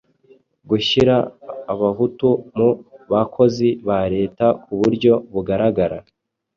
Gushyira 0.69 1.15
Abahutu 1.73 2.27
mu 2.57 2.69
bakozi 3.11 3.67
ba 3.87 3.99
Leta 4.13 4.45
ku 4.63 4.71
buryo 4.79 5.13
bugaragara: 5.33 5.97